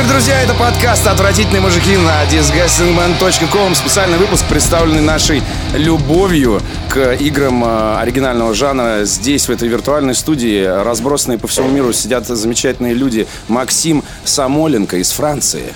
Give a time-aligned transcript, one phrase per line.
[0.00, 0.40] вечер, друзья.
[0.42, 3.74] Это подкаст «Отвратительные мужики» на disgustingman.com.
[3.74, 5.42] Специальный выпуск, представленный нашей
[5.74, 9.04] любовью к играм э, оригинального жанра.
[9.04, 13.26] Здесь, в этой виртуальной студии, разбросанные по всему миру, сидят замечательные люди.
[13.48, 15.74] Максим Самоленко из Франции.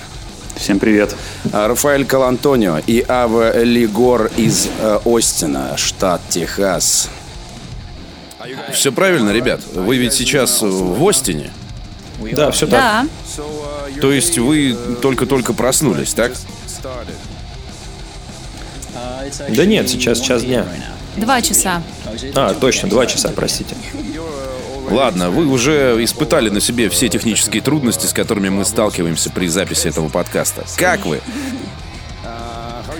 [0.55, 1.15] Всем привет.
[1.51, 7.09] А, Рафаэль Калантонио и Ава Лигор из э, Остина, штат Техас.
[8.71, 9.61] Все правильно, ребят.
[9.73, 11.51] Вы ведь сейчас в Остине.
[12.31, 12.79] Да, все так.
[12.79, 13.05] Да.
[14.05, 16.31] То есть вы только-только проснулись, так?
[19.49, 20.63] Да нет, сейчас час дня.
[21.17, 21.81] Два часа.
[22.35, 23.75] А, точно, два часа, простите.
[24.91, 29.87] Ладно, вы уже испытали на себе все технические трудности, с которыми мы сталкиваемся при записи
[29.87, 30.65] этого подкаста.
[30.77, 31.19] Как вы?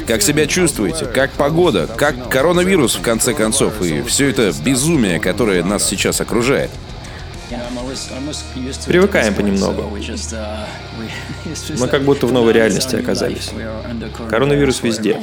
[0.08, 1.06] Как себя чувствуете?
[1.06, 1.86] Как погода?
[1.86, 3.80] Как коронавирус, в конце концов?
[3.84, 6.72] И все это безумие, которое нас сейчас окружает.
[8.88, 9.84] Привыкаем понемногу.
[11.80, 13.52] Мы как будто в новой реальности оказались.
[14.30, 15.20] Коронавирус везде.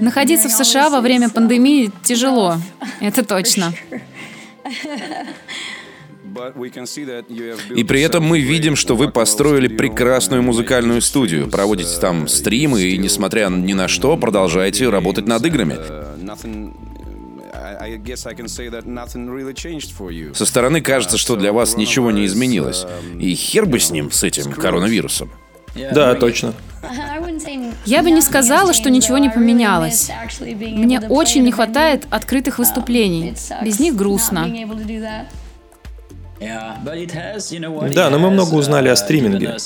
[0.00, 2.56] Находиться в США во время пандемии тяжело.
[3.00, 3.72] Это точно.
[7.76, 12.96] И при этом мы видим, что вы построили прекрасную музыкальную студию, проводите там стримы и,
[12.96, 15.76] несмотря ни на что, продолжаете работать над играми.
[20.34, 22.86] Со стороны кажется, что для вас ничего не изменилось.
[23.18, 25.30] И хер бы с ним, с этим коронавирусом.
[25.74, 26.54] Да, точно.
[27.84, 30.10] Я бы не сказала, что ничего не поменялось.
[30.40, 33.34] Мне очень не хватает открытых выступлений.
[33.62, 34.48] Без них грустно.
[37.94, 39.56] Да, но мы много узнали о стриминге.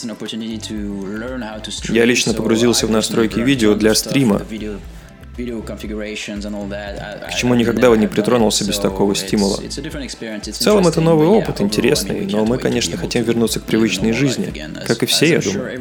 [1.89, 4.43] Я лично погрузился в настройки видео для стрима,
[5.37, 9.59] к чему никогда бы не притронулся без такого стимула.
[9.59, 14.53] В целом это новый опыт, интересный, но мы, конечно, хотим вернуться к привычной жизни,
[14.87, 15.81] как и все, я думаю.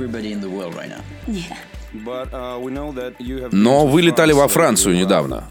[3.51, 5.49] Но вы летали во Францию недавно.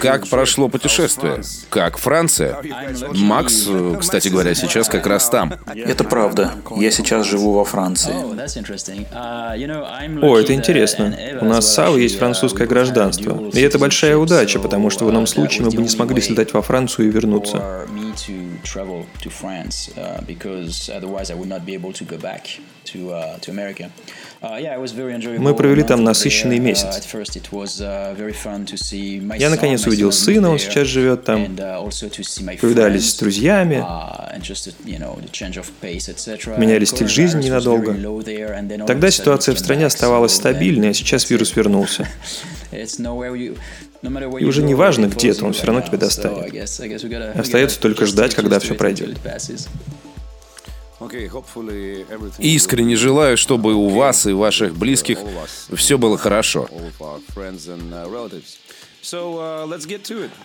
[0.00, 1.42] Как прошло путешествие?
[1.70, 2.56] Как Франция?
[3.14, 3.68] Макс,
[3.98, 5.54] кстати говоря, сейчас как раз там.
[5.74, 6.52] Это правда.
[6.76, 8.14] Я сейчас живу во Франции.
[10.22, 11.16] О, это интересно.
[11.40, 13.50] У нас с Савой есть французское гражданство.
[13.52, 16.62] И это большая удача, потому что в ином случае мы бы не смогли слетать во
[16.62, 17.86] Францию и вернуться.
[25.38, 27.06] Мы провели там насыщенный месяц.
[29.38, 31.56] Я наконец увидел сына, он сейчас живет там.
[32.60, 33.82] Повидались с друзьями.
[36.58, 37.92] Меняли стиль жизни ненадолго.
[38.86, 42.06] Тогда ситуация в стране оставалась стабильной, а сейчас вирус вернулся.
[44.38, 46.52] И уже не важно, где ты, он все равно тебя достанет.
[47.38, 49.18] Остается только ждать, когда все пройдет.
[52.38, 55.18] Искренне желаю, чтобы у вас и ваших близких
[55.74, 56.68] все было хорошо.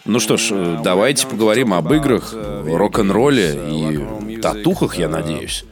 [0.06, 5.64] Ну что ж, давайте поговорим об играх, рок-н-ролле и татухах, я надеюсь.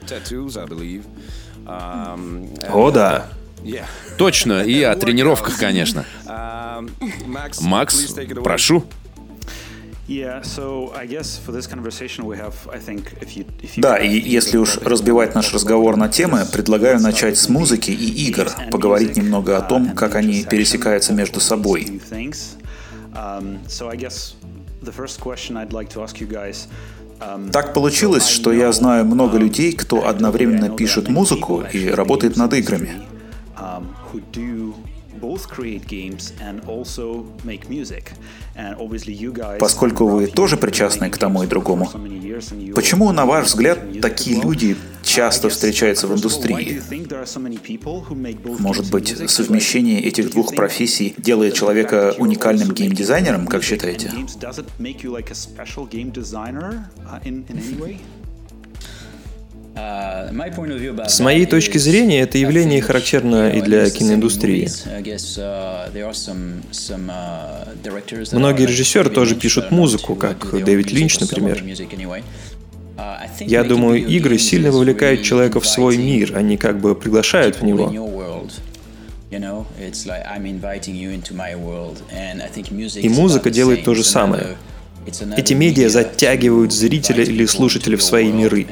[1.65, 3.29] О, да.
[4.17, 6.05] Точно, и о тренировках, конечно.
[7.61, 8.83] Макс, прошу.
[13.78, 18.50] Да, и если уж разбивать наш разговор на темы, предлагаю начать с музыки и игр,
[18.72, 22.01] поговорить немного о том, как они пересекаются между собой.
[27.51, 32.91] Так получилось, что я знаю много людей, кто одновременно пишет музыку и работает над играми.
[39.59, 41.90] Поскольку вы тоже причастны к тому и другому,
[42.75, 46.81] почему, на ваш взгляд, такие люди часто встречаются в индустрии?
[48.59, 54.12] Может быть, совмещение этих двух профессий делает человека уникальным геймдизайнером, как считаете?
[61.07, 64.67] С моей точки зрения, это явление характерно и для киноиндустрии.
[68.31, 71.63] Многие режиссеры тоже пишут музыку, как Дэвид Линч, например.
[73.40, 77.93] Я думаю, игры сильно вовлекают человека в свой мир, они как бы приглашают в него.
[83.02, 84.57] И музыка делает то же самое.
[85.37, 88.67] Эти медиа затягивают зрителя или слушателя в свои миры.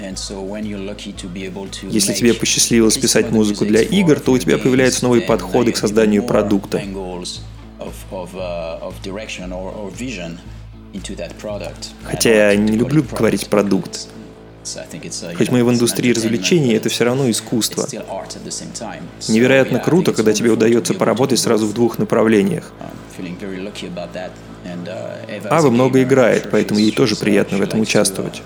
[1.84, 6.24] Если тебе посчастливилось писать музыку для игр, то у тебя появляются новые подходы к созданию
[6.24, 6.82] продукта.
[12.04, 14.08] Хотя я не люблю говорить «продукт».
[15.38, 17.88] Хоть мы и в индустрии развлечений, это все равно искусство.
[19.28, 22.72] Невероятно круто, когда тебе удается поработать сразу в двух направлениях.
[25.50, 28.42] Ава много играет, поэтому ей тоже приятно в этом участвовать.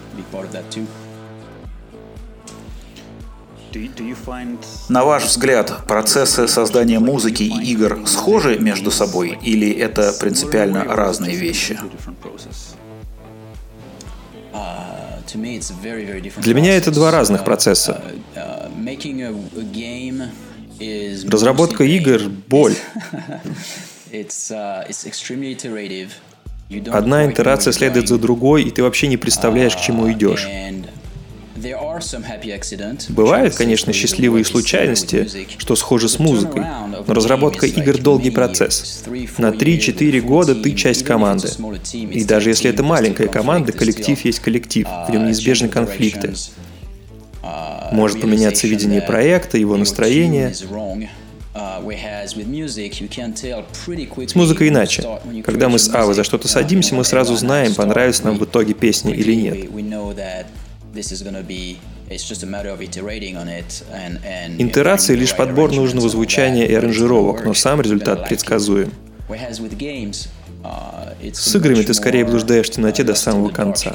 [4.89, 11.35] На ваш взгляд, процессы создания музыки и игр схожи между собой или это принципиально разные
[11.35, 11.79] вещи?
[16.37, 18.01] Для меня это два разных процесса.
[21.27, 22.75] Разработка игр— боль.
[26.91, 30.47] Одна итерация следует за другой, и ты вообще не представляешь, к чему идешь.
[33.09, 35.27] Бывают, конечно, счастливые случайности,
[35.57, 36.63] что схоже с музыкой,
[37.05, 39.03] но разработка игр— долгий процесс.
[39.37, 41.49] На 3-4 года ты часть команды.
[41.93, 46.33] И даже если это маленькая команда, коллектив есть коллектив, в нем неизбежны конфликты.
[47.91, 50.53] Может поменяться видение проекта, его настроение.
[54.27, 55.03] С музыкой иначе.
[55.43, 59.13] Когда мы с Авой за что-то садимся, мы сразу знаем, понравится нам в итоге песня
[59.13, 59.57] или нет.
[64.57, 68.91] Итерация— лишь подбор нужного звучания и аранжировок, но сам результат предсказуем.
[70.61, 73.93] Uh, С играми ты скорее блуждаешь в темноте до самого конца.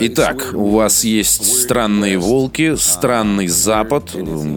[0.00, 4.14] Итак, у вас есть странные волки, странный запад,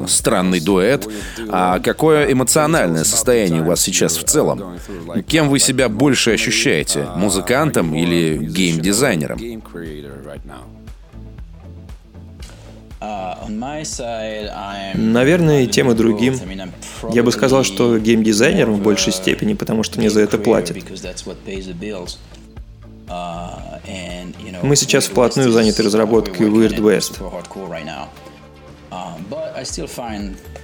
[0.07, 1.07] странный дуэт.
[1.49, 4.77] А какое эмоциональное состояние у вас сейчас в целом?
[5.27, 7.07] Кем вы себя больше ощущаете?
[7.15, 9.39] Музыкантом или геймдизайнером?
[14.95, 16.39] Наверное, и тем, и другим.
[17.11, 20.77] Я бы сказал, что геймдизайнером в большей степени, потому что мне за это платят.
[24.63, 27.17] Мы сейчас вплотную заняты разработкой Weird West.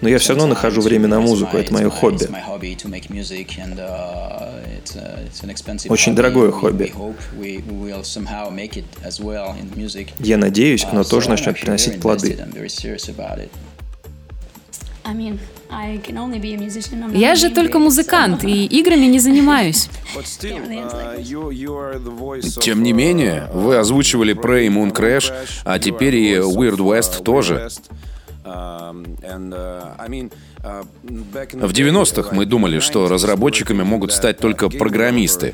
[0.02, 2.26] Но я все равно нахожу время на музыку, это мое хобби.
[5.90, 6.94] Очень дорогое хобби.
[10.20, 12.38] Я надеюсь, оно тоже начнет приносить плоды.
[17.14, 19.90] Я же только музыкант, и играми не занимаюсь.
[22.62, 25.32] Тем не менее, вы озвучивали Prey Moon Crash,
[25.64, 27.70] а теперь и Weird West тоже.
[30.62, 35.54] В 90-х мы думали, что разработчиками могут стать только программисты.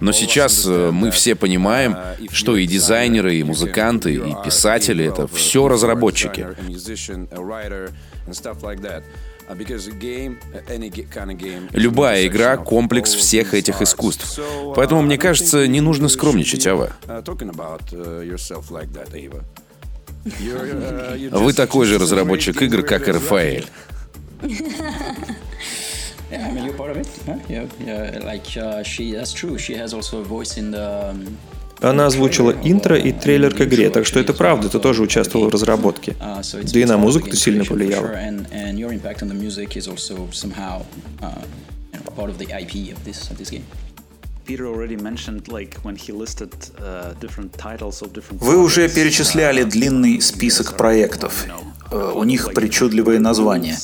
[0.00, 1.96] Но сейчас э, мы все понимаем,
[2.30, 6.46] что и дизайнеры, и музыканты, и писатели— это все разработчики.
[11.72, 14.38] Любая игра— комплекс всех этих искусств.
[14.74, 16.92] Поэтому, мне кажется, не нужно скромничать, Ава.
[20.24, 23.66] Вы такой же разработчик игр, как и Рафаэль.
[26.30, 27.08] Yeah, I mean, you're part of it.
[27.26, 27.36] Huh?
[27.48, 28.20] Yeah, yeah.
[28.24, 29.56] Like uh, she, that's true.
[29.58, 31.14] She has also a voice in the.
[31.80, 35.50] Она озвучила интро и трейлер к игре, так что это правда, ты тоже участвовал в
[35.52, 36.16] разработке.
[36.18, 38.02] Да и на музыку ты сильно повлиял.
[48.30, 51.46] Вы уже перечисляли длинный список проектов.
[51.92, 53.78] У них причудливые названия.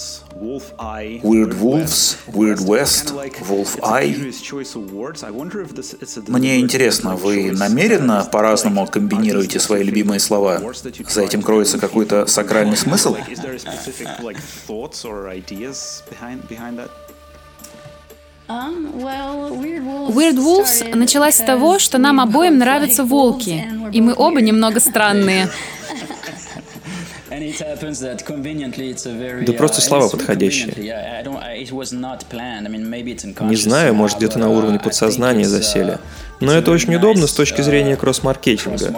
[0.45, 3.15] Weird Wolves, Weird West,
[3.49, 4.15] Wolf Eye.
[6.29, 10.61] Мне интересно, вы намеренно по-разному комбинируете свои любимые слова?
[11.09, 13.17] За этим кроется какой-то сакральный смысл?
[20.07, 25.49] Weird Wolves началась с того, что нам обоим нравятся волки, и мы оба немного странные.
[29.45, 30.75] Да просто слова подходящие.
[33.49, 35.99] Не знаю, может где-то на уровне подсознания засели.
[36.41, 38.91] Но это очень удобно с точки зрения кросс-маркетинга.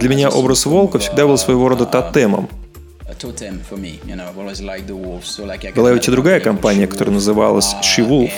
[0.00, 2.48] Для меня образ волка всегда был своего рода тотемом.
[5.76, 8.30] Была ведь и другая компания, которая называлась She Wolf.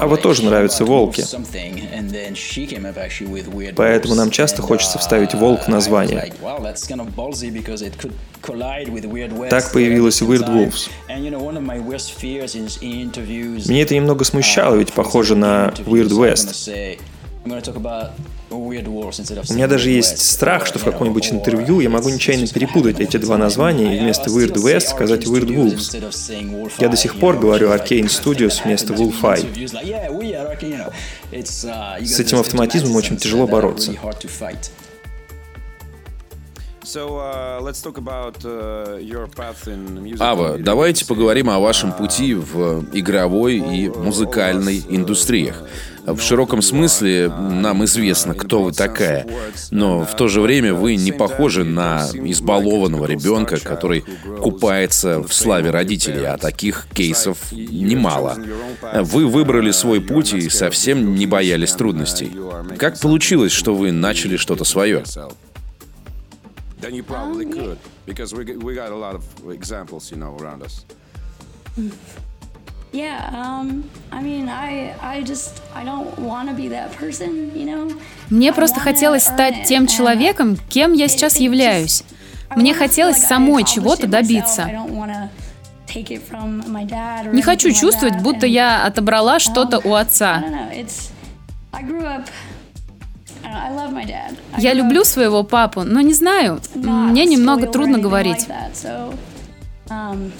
[0.00, 1.24] А вот тоже нравятся волки.
[3.76, 6.32] Поэтому нам часто хочется вставить uh, волк в название.
[9.50, 10.88] Так появилась Weird Wolves.
[13.68, 16.98] Меня это немного смущало, ведь похоже на Weird West.
[18.50, 23.36] У меня даже есть страх, что в каком-нибудь интервью я могу нечаянно перепутать эти два
[23.36, 26.72] названия и вместо Weird West сказать Weird Wolves.
[26.78, 29.46] Я до сих пор говорю Arcane Studios вместо Wolf Eye.
[32.04, 33.92] С этим автоматизмом очень тяжело бороться.
[36.86, 38.76] Uh, uh,
[40.20, 45.64] Ава, давайте поговорим о вашем пути в игровой и музыкальной индустриях.
[46.04, 49.26] В широком смысле нам известно, кто вы такая,
[49.72, 54.04] но в то же время вы не похожи на избалованного ребенка, который
[54.40, 58.36] купается в славе родителей, а таких кейсов немало.
[58.94, 62.30] Вы выбрали свой путь и совсем не боялись трудностей.
[62.78, 65.02] Как получилось, что вы начали что-то свое?
[66.80, 70.36] Then you probably um, could because we we got a lot of examples, you know,
[70.40, 70.84] around us.
[72.92, 77.66] Yeah, um, I mean, I, I just, I don't want to be that person, you
[77.66, 77.90] know.
[78.30, 82.04] Мне просто хотелось стать тем человеком, кем я сейчас являюсь.
[82.54, 84.70] Мне хотелось самой чего-то добиться.
[87.32, 90.42] Не хочу чувствовать, будто я отобрала что-то у отца.
[94.58, 98.46] Я люблю своего папу, но не знаю, мне немного трудно говорить.
[99.88, 100.32] Um,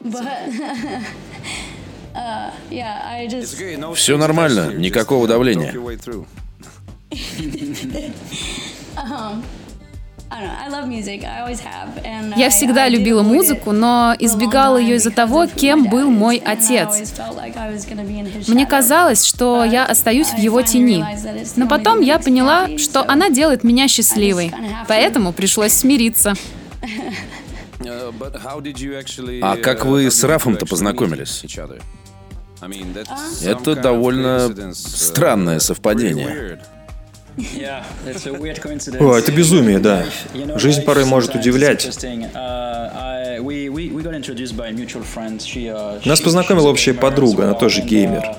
[3.94, 5.74] Все нормально, никакого давления.
[12.36, 17.12] Я всегда любила музыку, но избегала ее из-за того, кем был мой отец.
[18.46, 21.04] Мне казалось, что я остаюсь в его тени.
[21.56, 24.52] Но потом я поняла, что она делает меня счастливой.
[24.88, 26.34] Поэтому пришлось смириться.
[29.42, 31.44] А как вы с Рафом-то познакомились?
[33.42, 36.60] Это довольно странное совпадение.
[39.00, 40.04] О, это безумие, да.
[40.56, 41.84] Жизнь порой может удивлять.
[46.04, 48.36] Нас познакомила общая подруга, она тоже геймер.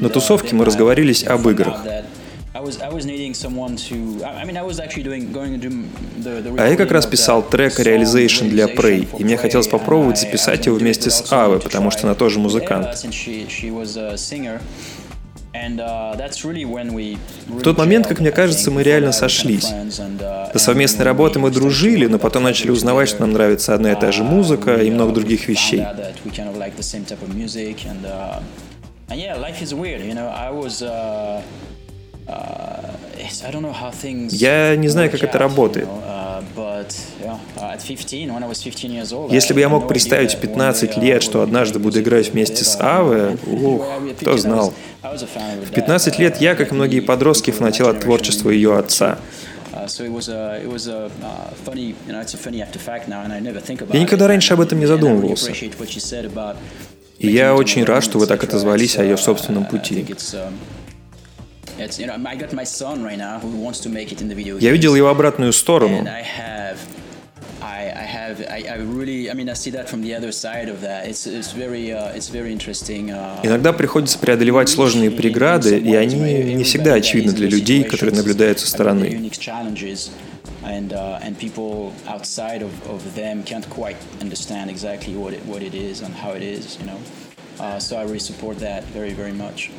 [0.00, 1.80] На тусовке мы разговорились об играх.
[6.58, 10.76] А я как раз писал трек Realization для Prey, и мне хотелось попробовать записать его
[10.76, 12.88] вместе с Авой, потому что она тоже музыкант.
[17.46, 19.66] В тот момент, как мне кажется, мы реально сошлись.
[20.52, 24.10] До совместной работы мы дружили, но потом начали узнавать, что нам нравится одна и та
[24.12, 25.84] же музыка и много других вещей.
[32.26, 33.00] Uh,
[34.30, 35.88] я не знаю, как это работает.
[39.30, 43.36] Если бы я мог представить в 15 лет, что однажды буду играть вместе с Аве,
[43.46, 43.86] ух,
[44.20, 44.72] кто знал.
[45.02, 49.18] В 15 лет я, как и многие подростки, фанател от творчества ее отца.
[53.92, 55.52] Я никогда раньше об этом не задумывался.
[57.18, 60.06] И я очень рад, что вы так отозвались о ее собственном пути.
[64.60, 66.06] Я видел его обратную сторону.
[73.42, 76.16] Иногда приходится преодолевать сложные преграды, и они
[76.54, 79.30] не всегда очевидны для людей, которые наблюдают со стороны.
[80.62, 85.62] and uh, and people outside of, of them can't quite understand exactly what it, what
[85.62, 86.98] it is and how it is, you know.
[87.58, 89.70] Uh, so I really support that very very much.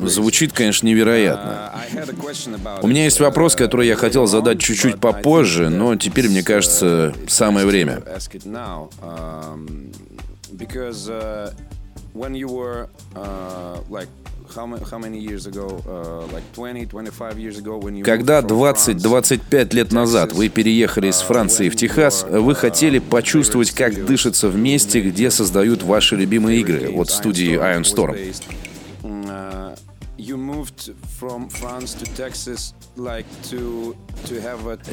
[0.00, 1.72] Звучит, конечно, невероятно.
[2.82, 7.66] У меня есть вопрос, который я хотел задать чуть-чуть попозже, но теперь, мне кажется, самое
[7.66, 8.02] время.
[18.04, 24.48] Когда 20-25 лет назад вы переехали из Франции в Техас, вы хотели почувствовать, как дышится
[24.48, 28.16] в месте, где создают ваши любимые игры от студии Iron Storm.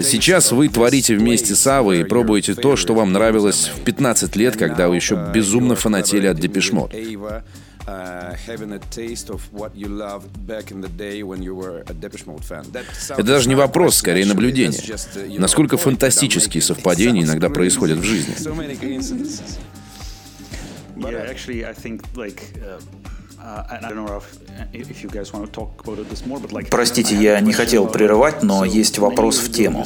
[0.02, 4.56] Сейчас вы творите вместе с Авой и пробуете то, что вам нравилось в 15 лет,
[4.56, 6.94] когда вы еще uh, безумно фанатели от Депешмот.
[6.94, 7.44] Uh,
[13.14, 14.80] Это даже не вопрос, скорее наблюдение.
[14.80, 18.34] Uh, Насколько фантастические совпадения иногда происходят в жизни.
[26.70, 29.86] Простите, я не хотел прерывать, но есть вопрос в тему.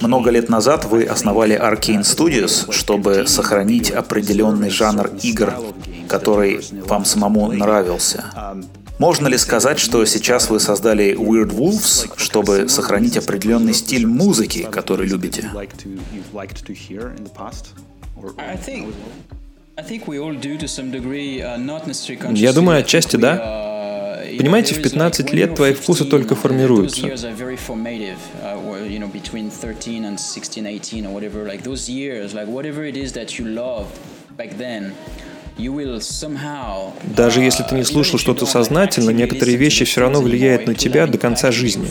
[0.00, 5.54] Много лет назад вы основали Arcane Studios, чтобы сохранить определенный жанр игр,
[6.08, 8.24] который вам самому нравился.
[8.98, 15.08] Можно ли сказать, что сейчас вы создали Weird Wolves, чтобы сохранить определенный стиль музыки, который
[15.08, 15.50] любите?
[18.14, 19.41] Uh,
[22.34, 24.20] Я думаю, отчасти да.
[24.22, 27.08] Uh, Понимаете, в 15 лет твои вкусы только формируются.
[37.16, 41.18] Даже если ты не слушал что-то сознательно, некоторые вещи все равно влияют на тебя до
[41.18, 41.88] конца жизни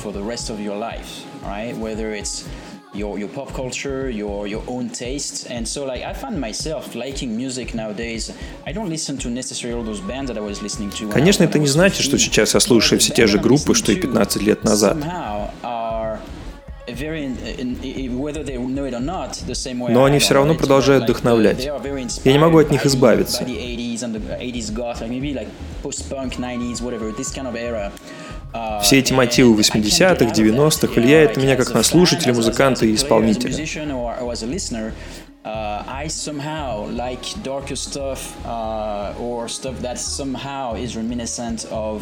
[2.93, 7.35] your your pop culture, your your own taste, and so like I find myself liking
[7.35, 8.31] music nowadays.
[8.65, 11.11] I don't listen to necessarily all those bands that I was listening to.
[11.11, 14.41] Конечно, это не значит, что сейчас я слушаю все те же группы, что и 15
[14.41, 14.97] лет назад.
[19.89, 21.63] Но они все равно продолжают вдохновлять.
[22.23, 23.45] Я не могу от них избавиться.
[28.81, 33.53] Все эти мотивы 80-х, 90-х влияют на меня как на слушателя, музыканта и исполнителя.
[35.43, 35.83] Uh,
[41.71, 41.99] uh,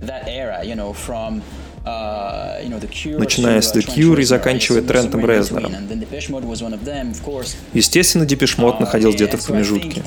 [0.00, 1.75] that era, you know, from uh,
[3.18, 5.72] начиная с The Cure и заканчивая Трентом Резнером.
[7.72, 10.02] Естественно, Depeche Mode находился где-то в промежутке.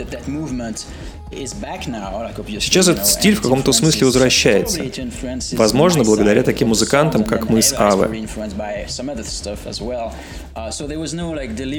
[2.60, 4.82] Сейчас этот стиль в каком-то смысле возвращается.
[5.54, 8.28] Возможно, благодаря таким музыкантам, как мы с Аве.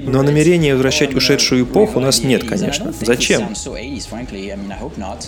[0.06, 2.92] Но намерения возвращать ушедшую эпоху у нас нет, конечно.
[3.00, 3.54] Зачем?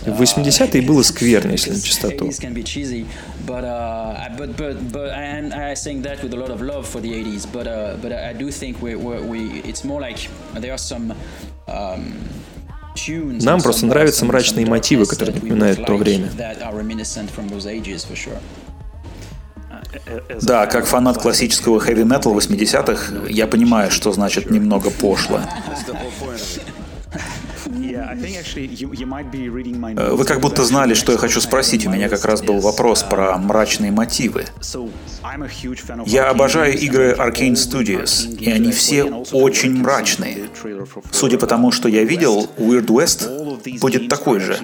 [0.06, 2.30] В 80-е было скверно, если начистоту.
[13.42, 16.30] Нам просто нравятся мрачные мотивы, которые напоминают то время.
[20.42, 25.40] Да, как фанат классического хэви-метал 80-х, я понимаю, что значит немного пошло.
[29.96, 31.86] Э, вы как будто знали, что я хочу спросить.
[31.86, 34.44] У меня как раз был вопрос про мрачные мотивы.
[36.06, 40.48] Я обожаю игры Arcane Studios, и они все очень мрачные.
[41.10, 44.58] Судя по тому, что я видел, Weird West будет такой же.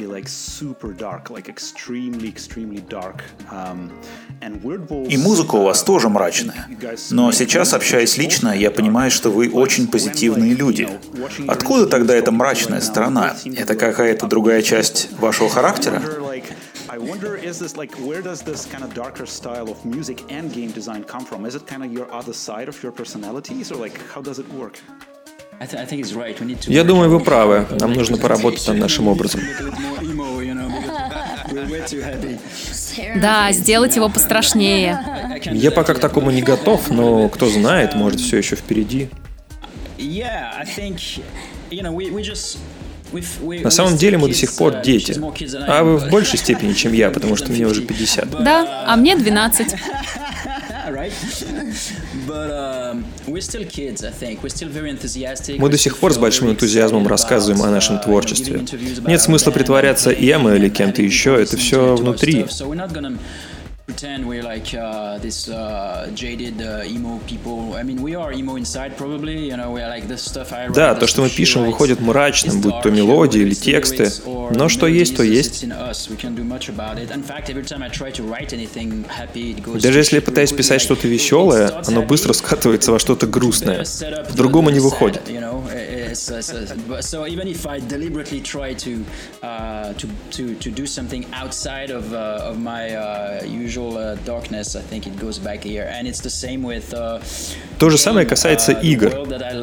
[5.08, 6.68] И музыка у вас тоже мрачная.
[7.10, 10.88] Но сейчас, общаясь лично, я понимаю, что вы очень позитивные люди.
[11.46, 13.27] Откуда тогда эта мрачная сторона?
[13.56, 16.02] Это какая-то другая часть вашего характера?
[16.90, 20.50] I wonder, is this like, where does this kind of darker style of music and
[20.52, 21.44] game design come from?
[21.44, 24.46] Is it kind of your other side of your personalities, or like, how does it
[24.52, 24.78] work?
[26.68, 27.66] Я думаю, вы правы.
[27.80, 29.40] Нам нужно поработать над нашим образом.
[33.16, 35.40] Да, сделать его пострашнее.
[35.50, 39.08] Я пока к такому не готов, но кто знает, может, все еще впереди.
[43.62, 45.20] На самом деле мы до сих пор дети.
[45.66, 48.42] А вы в большей степени, чем я, потому что мне уже 50.
[48.42, 49.74] Да, а мне 12.
[55.58, 58.64] Мы до сих пор с большим энтузиазмом рассказываем о нашем творчестве.
[59.06, 62.46] Нет смысла притворяться Эмо или кем-то еще, это все внутри
[63.98, 67.74] pretend we're like uh, this uh, jaded uh, emo people.
[67.74, 70.94] I mean, we are emo inside probably, you know, we're like this stuff I Да,
[70.94, 74.10] то, что мы пишем, выходит мрачным, будь то мелодии или тексты.
[74.54, 75.66] Но что есть, то есть.
[79.82, 83.84] Даже если я пытаюсь писать что-то веселое, оно быстро скатывается во что-то грустное.
[84.28, 85.22] По-другому не выходит.
[86.14, 89.04] So even if I deliberately try to
[89.42, 94.76] uh, to to to do something outside of uh, of my uh, usual uh, darkness,
[94.76, 95.88] I think it goes back here.
[95.92, 96.92] And it's the same with.
[96.92, 97.20] Uh,
[97.78, 99.12] То же самое касается uh, игр.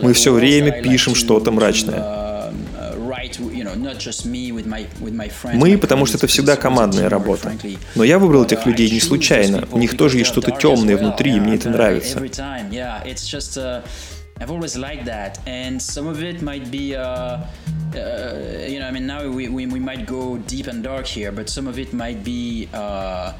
[0.01, 2.25] Мы все время пишем что-то мрачное.
[5.53, 7.51] Мы, потому что это всегда командная работа.
[7.95, 9.67] Но я выбрал этих людей не случайно.
[9.71, 12.21] У них тоже есть что-то темное внутри, и мне это нравится.
[14.41, 17.45] I've always liked that, and some of it might be, uh, uh,
[18.67, 21.49] you know, I mean, now we, we, we might go deep and dark here, but
[21.49, 22.67] some of it might be.
[22.73, 23.33] Uh,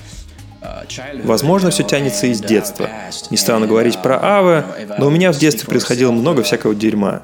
[0.62, 0.86] uh
[1.26, 2.90] Возможно, все тянется из uh, детства.
[3.30, 4.64] Не стану говорить про Авы,
[4.98, 7.24] но у меня в детстве происходило много всякого дерьма.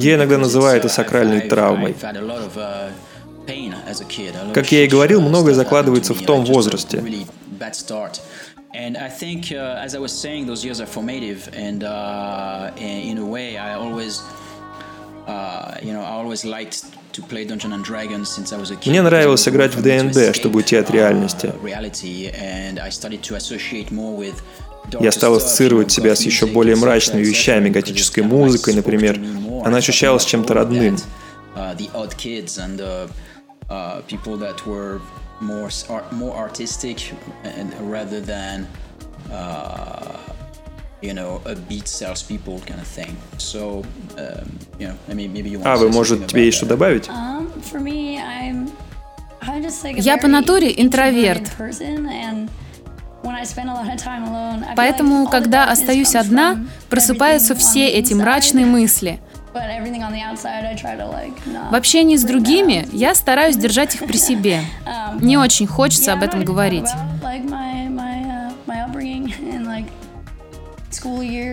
[0.00, 1.94] Я иногда называю это сакральной травмой.
[4.52, 7.02] Как я и говорил, многое закладывается в том возрасте.
[8.74, 13.16] And I think, uh, as I was saying, those years are formative, and uh, in
[13.16, 14.20] a way, I always,
[15.26, 18.76] uh, you know, I always liked to play Dungeons and Dragons since I was a
[18.76, 18.90] kid.
[18.90, 21.52] Мне нравилось играть в D&D, чтобы уйти от реальности.
[25.00, 29.18] Я стал ассоциировать себя с еще более мрачными вещами, готической музыкой, например.
[29.64, 30.96] Она ощущалась чем-то родным.
[35.40, 35.70] More
[36.12, 37.12] more artistic
[37.44, 38.66] and rather than
[39.32, 40.16] uh,
[41.00, 43.16] you know a beat salespeople kind of thing.
[43.38, 43.84] So
[44.18, 45.66] um, you know maybe maybe you want.
[45.68, 47.08] А вы может тебе есть что добавить?
[47.08, 48.70] Um, for me, I'm
[49.42, 51.50] I'm just like Я по натуре интроверт.
[54.76, 59.20] Поэтому, когда остаюсь одна, просыпаются все эти мрачные мысли.
[61.70, 64.60] В общении с другими я стараюсь держать их при себе.
[64.86, 66.88] Um, Не очень хочется об этом говорить.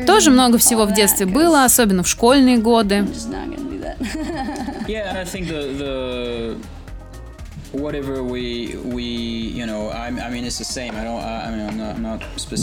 [0.06, 3.08] Тоже много всего в детстве было, особенно в школьные годы.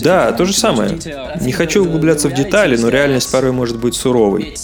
[0.03, 0.99] Да, то же самое.
[1.41, 4.55] Не хочу углубляться в детали, но реальность порой может быть суровой.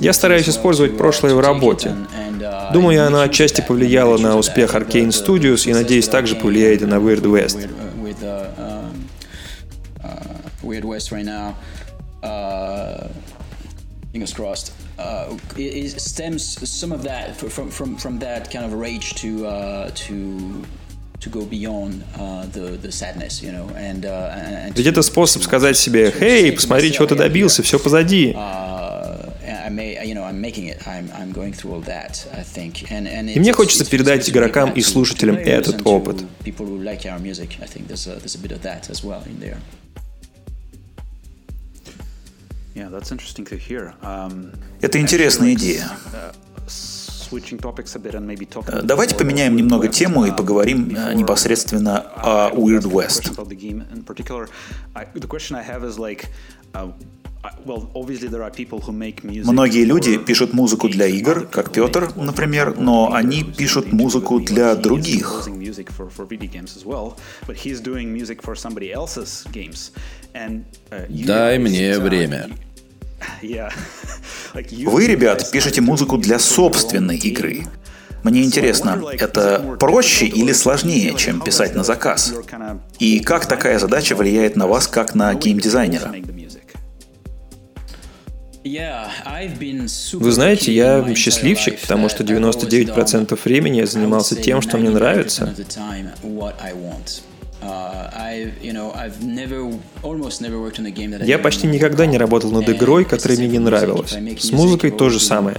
[0.00, 1.94] Я стараюсь использовать прошлое в работе.
[2.40, 6.94] Uh, Думаю, оно отчасти повлияло на успех Arcane Studios и, надеюсь, также повлияет и на
[6.94, 7.68] Weird West.
[10.62, 11.54] Weird West right now.
[12.22, 13.10] Uh,
[14.11, 14.71] fingers crossed.
[14.97, 19.45] Uh, it, it, stems some of that from from from that kind of rage to
[19.45, 20.63] uh, to
[21.19, 25.43] to go beyond uh, the the sadness, you know, and, uh, and Ведь это способ
[25.43, 28.35] сказать себе, «Хей, посмотри, чего ты добился, все позади».
[33.35, 36.21] И мне хочется передать игрокам и слушателям этот опыт.
[36.21, 36.29] Um,
[44.80, 45.90] Это интересная идея.
[46.12, 46.34] Uh,
[48.82, 53.32] Давайте поменяем немного тему и поговорим uh, непосредственно о Weird West.
[59.44, 65.48] Многие люди пишут музыку для игр, как Петр, например, но они пишут музыку для других.
[71.08, 72.50] Дай мне время.
[74.86, 77.64] Вы, ребят, пишете музыку для собственной игры.
[78.22, 82.34] Мне интересно, это проще или сложнее, чем писать на заказ?
[82.98, 86.14] И как такая задача влияет на вас, как на геймдизайнера?
[90.12, 95.54] Вы знаете, я счастливчик, потому что 99% времени я занимался тем, что мне нравится.
[101.26, 104.12] Я почти никогда не работал над игрой, которая мне не нравилась.
[104.38, 105.56] С музыкой то же самое.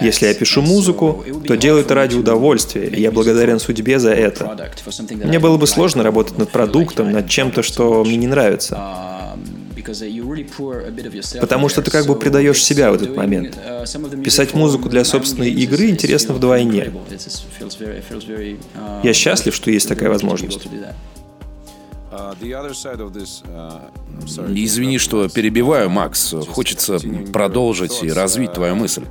[0.00, 4.56] Если я пишу музыку, то делаю это ради удовольствия, и я благодарен судьбе за это.
[5.24, 9.36] Мне было бы сложно работать над продуктом, над чем-то, что мне не нравится.
[11.40, 13.58] Потому что ты как бы предаешь себя в этот момент.
[14.24, 16.92] Писать музыку для собственной игры интересно вдвойне.
[19.02, 20.66] Я счастлив, что есть такая возможность.
[24.54, 26.34] Извини, что перебиваю, Макс.
[26.48, 26.98] Хочется
[27.32, 29.04] продолжить и развить твою мысль.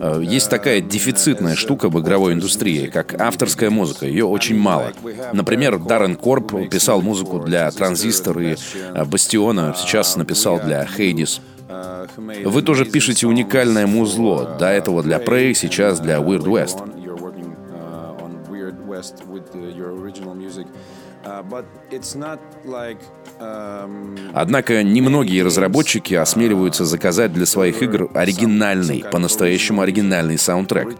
[0.00, 4.06] Uh, есть такая дефицитная штука в игровой индустрии, как авторская музыка.
[4.06, 4.92] Ее очень мало.
[5.34, 11.42] Например, Даррен Корп писал музыку для Транзистор и uh, Бастиона, сейчас написал для Хейдис.
[12.44, 14.56] Вы тоже пишете уникальное музло.
[14.58, 16.78] До этого для Prey, сейчас для Weird West.
[24.32, 30.96] Однако немногие разработчики осмеливаются заказать для своих игр оригинальный, по-настоящему оригинальный саундтрек.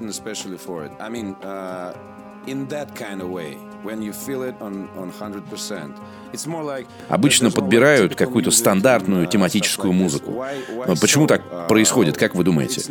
[7.09, 10.45] Обычно подбирают какую-то стандартную тематическую музыку.
[11.01, 12.83] Почему так происходит, как вы думаете?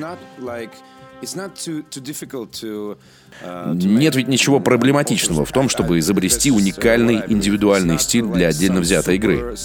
[3.73, 9.55] Нет ведь ничего проблематичного в том, чтобы изобрести уникальный индивидуальный стиль для отдельно взятой игры.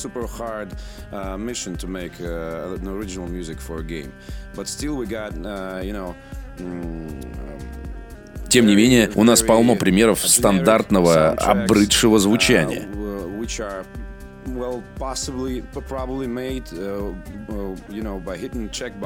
[8.48, 12.86] Тем не менее, у нас полно примеров стандартного обрыдшего звучания.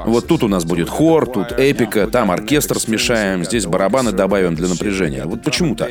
[0.06, 4.68] Вот тут у нас будет хор, тут эпика, там оркестр смешаем, здесь барабаны добавим для
[4.68, 5.24] напряжения.
[5.24, 5.88] Вот почему так?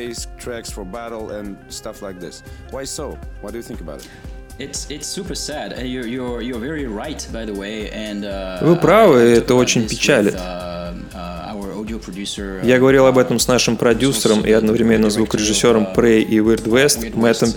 [8.62, 10.34] Вы правы, это очень печалит.
[12.64, 17.52] Я говорил об этом с нашим продюсером и одновременно звукорежиссером Prey и Weird West Мэттом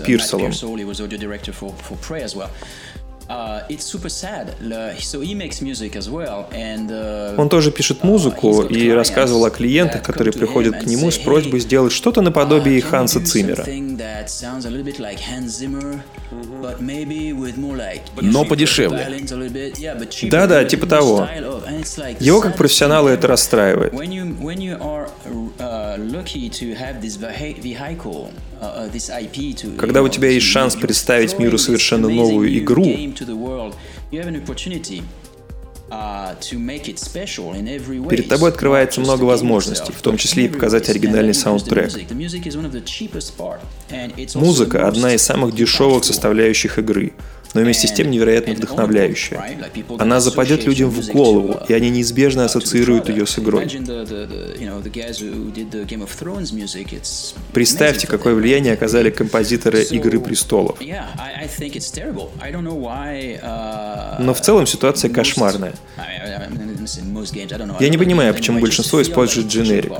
[6.48, 7.38] Пирселом.
[7.38, 11.92] Он тоже пишет музыку и рассказывал о клиентах, которые приходят к нему с просьбой сделать
[11.92, 13.64] что-то наподобие uh, Ханса Циммера.
[18.20, 19.08] Но подешевле.
[20.30, 21.28] Да-да, типа того.
[22.20, 23.92] Его как профессионала это расстраивает.
[29.78, 32.84] Когда у тебя есть шанс представить миру совершенно новую игру,
[38.08, 41.92] Перед тобой открывается много возможностей, в том числе и показать оригинальный саундтрек.
[44.34, 47.12] Музыка– одна из самых дешевых составляющих игры
[47.54, 49.58] но вместе с тем невероятно вдохновляющая.
[49.98, 53.68] Она западет людям в голову, и они неизбежно ассоциируют ее с игрой.
[57.52, 60.78] Представьте, какое влияние оказали композиторы «Игры престолов».
[64.18, 65.74] Но в целом ситуация кошмарная.
[67.80, 69.92] Я не понимаю, почему большинство использует дженерик.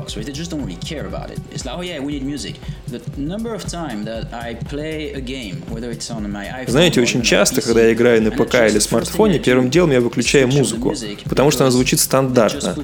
[6.67, 10.93] Знаете, очень часто, когда я играю на ПК или смартфоне, первым делом я выключаю музыку,
[11.25, 12.75] потому что она звучит стандартно.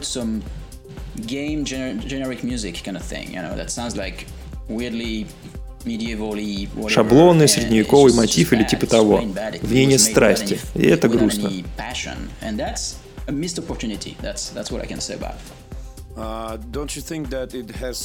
[6.89, 9.23] Шаблонный средневековый мотив или типа того.
[9.61, 11.51] В ней нет страсти, и это грустно.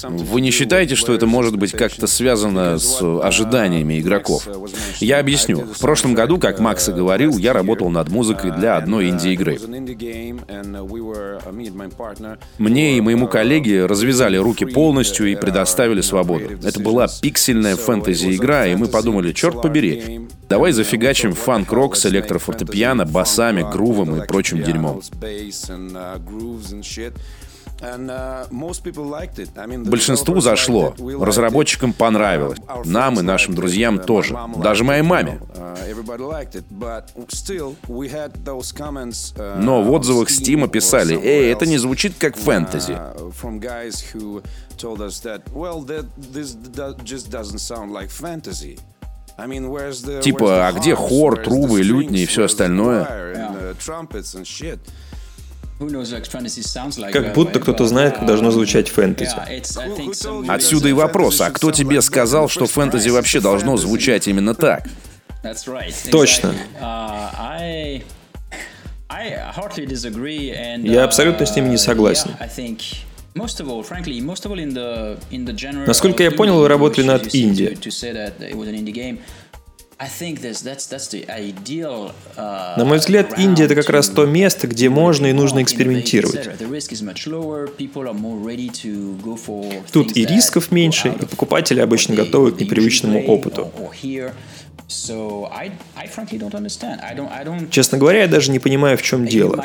[0.08, 4.48] Вы не считаете, что это может быть как-то связано с ожиданиями игроков?
[5.00, 5.58] Я объясню.
[5.58, 9.58] В прошлом году, как Макс и говорил, я работал над музыкой для одной инди-игры.
[12.58, 16.50] Мне и моему коллеге развязали руки полностью и предоставили свободу.
[16.62, 23.62] Это была пиксельная фэнтези-игра, и мы подумали, черт побери, давай зафигачим фанк-рок с электрофортепиано, басами,
[23.62, 25.02] грувом и прочим дерьмом.
[27.84, 28.46] Uh,
[29.90, 35.40] Большинству зашло, разработчикам понравилось, нам и нашим друзьям тоже, даже моей маме.
[39.56, 42.96] Но в отзывах Стима писали, «Эй, это не звучит как фэнтези».
[50.22, 53.74] Типа, а где хор, трубы, лютни и все остальное?
[57.12, 59.34] Как будто кто-то знает, как должно звучать фэнтези.
[60.48, 64.86] Отсюда и вопрос, а кто тебе сказал, что фэнтези вообще должно звучать именно так?
[66.10, 66.54] Точно.
[66.80, 68.02] Uh,
[70.84, 72.30] Я абсолютно с ними не uh, согласен.
[75.86, 77.76] Насколько я понял, вы работали над инди.
[82.36, 86.48] Uh, На мой взгляд, Индия— это как раз то место, где можно и нужно экспериментировать.
[89.92, 93.70] Тут и рисков меньше, и покупатели обычно готовы к непривычному опыту.
[97.70, 99.62] Честно говоря, я даже не понимаю, в чем дело.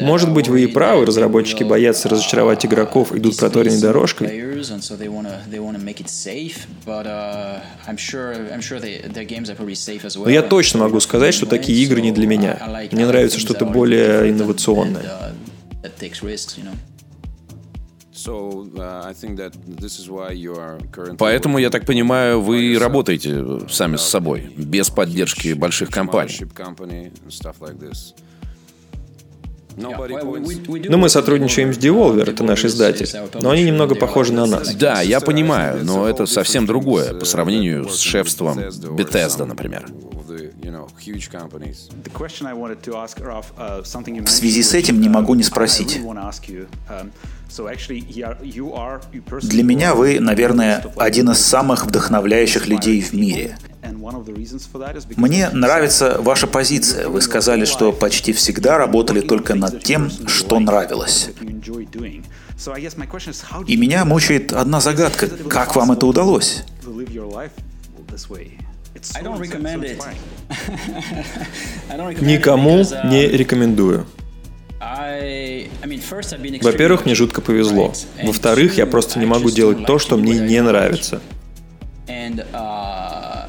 [0.00, 4.28] Может быть, вы и правы, разработчики боятся разочаровать игроков, идут проторенной дорожкой.
[10.16, 12.58] Но я точно могу сказать, что такие игры не для меня.
[12.92, 15.02] Мне нравится что-то более инновационное.
[15.02, 16.97] Uh,
[21.18, 26.28] Поэтому, я так понимаю, вы работаете сами с собой, без поддержки больших компаний.
[29.80, 33.08] Ну, мы сотрудничаем с Devolver, это наш издатель,
[33.40, 34.74] но они немного похожи на нас.
[34.74, 39.86] Да, я понимаю, но это совсем другое по сравнению с шефством Bethesda, например.
[44.24, 46.00] В связи с этим не могу не спросить.
[49.42, 53.56] Для меня вы, наверное, один из самых вдохновляющих людей в мире.
[55.16, 57.08] Мне нравится ваша позиция.
[57.08, 61.30] Вы сказали, что почти всегда работали только над тем, что нравилось.
[63.66, 65.28] И меня мучает одна загадка.
[65.28, 66.64] Как вам это удалось?
[72.20, 74.06] Никому не рекомендую.
[76.62, 77.92] Во-первых, мне жутко повезло.
[78.22, 81.20] Во-вторых, я просто не могу делать то, что мне не нравится.
[82.06, 83.48] Uh,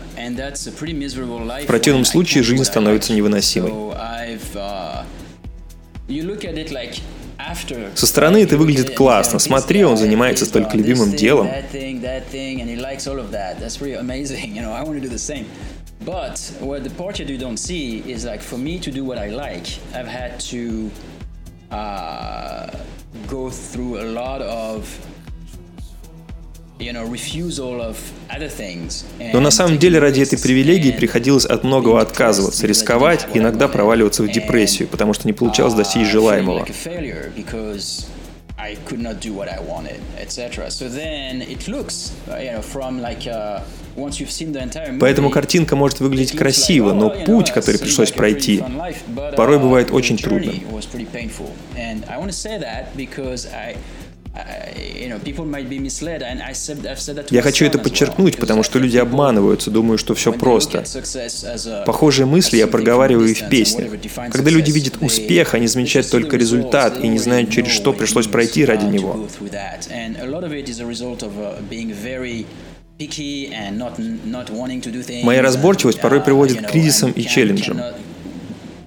[1.61, 3.71] В противном случае жизнь становится невыносимой.
[6.08, 9.38] Uh, Со стороны это выглядит классно.
[9.38, 11.48] Смотри, он занимается столько любимым делом.
[16.04, 19.30] But what the part you don't see is like for me to do what I
[19.30, 20.90] like, I've had to
[21.70, 22.68] uh,
[23.26, 24.86] go through a lot of
[29.33, 34.31] но на самом деле ради этой привилегии приходилось от многого отказываться, рисковать, иногда проваливаться в
[34.31, 36.65] депрессию, потому что не получалось достичь uh, желаемого.
[38.61, 40.69] I could not do what I wanted, etc.
[40.69, 43.61] So then it looks, you know, from like uh,
[44.99, 48.63] Поэтому картинка может выглядеть красиво, но oh, путь, который пришлось пройти,
[49.35, 50.55] порой uh, бывает очень трудным.
[57.29, 60.83] Я хочу это подчеркнуть, потому что люди обманываются, думают, что все просто.
[61.85, 63.91] Похожие мысли я проговариваю и в песнях.
[64.31, 68.65] Когда люди видят успех, они замечают только результат и не знают, через что пришлось пройти
[68.65, 69.27] ради него.
[75.23, 77.81] Моя разборчивость порой приводит к кризисам и челленджам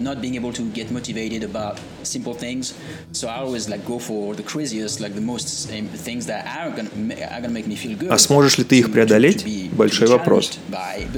[0.02, 2.74] not being able to get motivated about simple things.
[3.12, 6.90] So I always like go for the craziest, like the most things that are gonna,
[7.30, 8.10] are gonna make me feel good.
[8.10, 9.44] А сможешь ли ты их преодолеть?
[9.72, 10.58] Большой вопрос.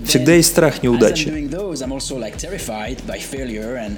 [0.07, 1.29] Всегда есть страх неудачи.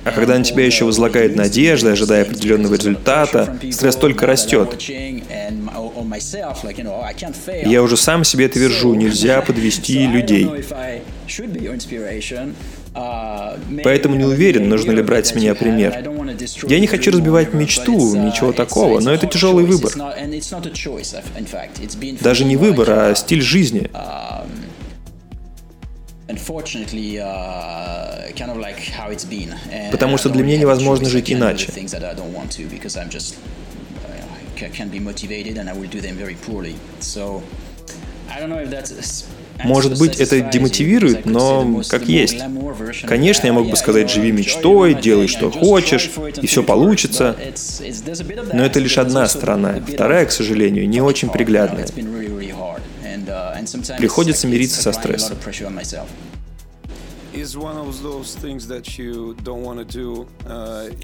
[0.05, 4.81] А когда на тебя еще возлагает надежда, ожидая определенного результата, стресс только растет.
[7.64, 10.49] Я уже сам себе это вержу, нельзя подвести людей.
[13.85, 15.95] Поэтому не уверен, нужно ли брать с меня пример.
[16.69, 19.93] Я не хочу разбивать мечту, ничего такого, но это тяжелый выбор.
[22.21, 23.91] Даже не выбор, а стиль жизни.
[29.91, 31.73] Потому что для меня невозможно жить иначе.
[38.29, 38.91] I don't know if that's
[39.64, 42.38] может быть, это демотивирует, но как есть.
[43.07, 47.37] Конечно, я мог бы сказать, живи мечтой, делай, что хочешь, и все получится.
[48.53, 49.81] Но это лишь одна сторона.
[49.87, 51.87] Вторая, к сожалению, не очень приглядная.
[53.99, 55.37] Приходится мириться со стрессом.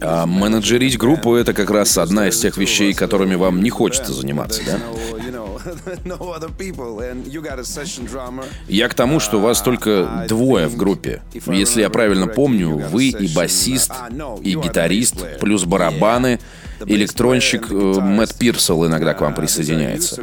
[0.01, 4.63] А менеджерить группу— это как раз одна из тех вещей, которыми вам не хочется заниматься,
[4.65, 4.81] да?
[8.69, 11.23] Я к тому, что вас только двое в группе.
[11.47, 13.93] Если я правильно помню, вы и басист,
[14.43, 16.41] и гитарист, плюс барабаны—
[16.87, 20.21] электронщик э, Мэтт Пирсел иногда к вам присоединяется.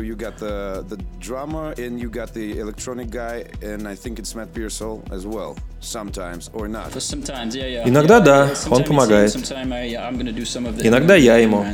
[7.86, 9.36] Иногда да, он помогает.
[9.36, 11.66] Иногда я ему.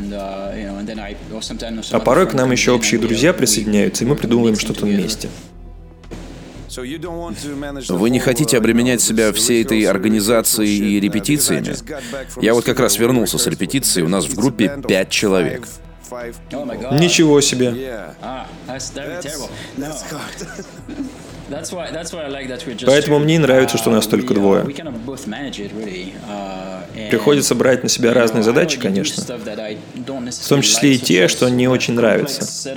[1.91, 5.30] А порой к нам еще общие друзья присоединяются, и мы придумываем что-то вместе.
[7.90, 11.76] Вы не хотите обременять себя всей этой организацией и репетициями?
[12.42, 15.68] Я вот как раз вернулся с репетиции, у нас в группе пять человек.
[16.92, 18.14] Ничего себе.
[22.86, 24.66] Поэтому мне нравится, что нас только двое.
[27.10, 29.24] Приходится брать на себя разные задачи, конечно.
[29.24, 32.72] В том числе и те, что не очень нравятся.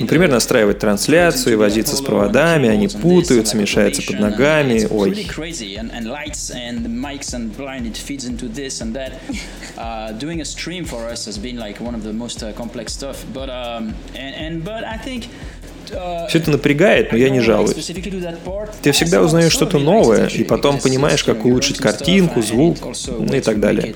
[0.00, 4.86] Например, настраивать трансляцию и возиться с проводами, они путаются, мешаются под ногами.
[4.90, 5.26] Ой.
[10.18, 13.50] Doing a stream for us has been like one of the most complex stuff, but
[13.50, 14.34] um, and,
[16.28, 17.90] все это напрягает, но я не жалуюсь.
[18.82, 23.60] Ты всегда узнаешь что-то новое, и потом понимаешь, как улучшить картинку, звук, ну и так
[23.60, 23.94] далее.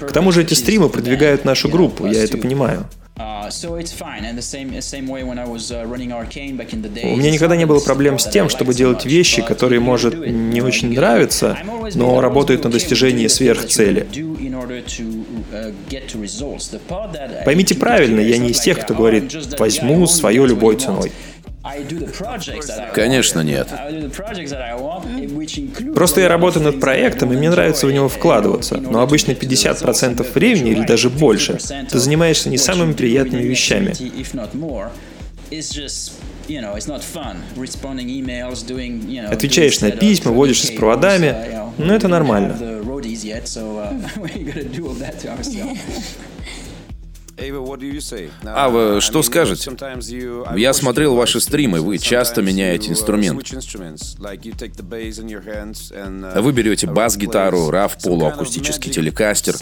[0.00, 2.86] К тому же эти стримы продвигают нашу группу, я это понимаю.
[3.14, 3.50] Uh,
[7.04, 10.94] У меня никогда не было проблем с тем, чтобы делать вещи, которые, может, не очень
[10.94, 11.58] нравятся,
[11.94, 14.06] но работают на достижении сверхцели.
[17.44, 21.12] Поймите правильно, я не из тех, кто говорит «возьму свое любой ценой».
[22.94, 23.68] Конечно, нет.
[25.94, 28.78] Просто я работаю над проектом, и мне нравится в него вкладываться.
[28.78, 31.58] Но обычно 50% времени или даже больше
[31.88, 33.94] ты занимаешься не самыми приятными вещами.
[39.30, 41.34] Отвечаешь на письма, водишься с проводами,
[41.78, 42.58] но это нормально.
[48.44, 49.72] Ава, что скажете?
[50.56, 53.50] Я смотрел ваши стримы, вы часто меняете инструмент.
[56.36, 59.56] Вы берете бас-гитару, RAV полуакустический телекастер.